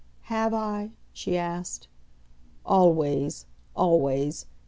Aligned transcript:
"Have 0.33 0.51
I?" 0.51 0.93
she 1.13 1.37
asked. 1.37 1.87
"Always, 2.65 3.45
always. 3.75 4.47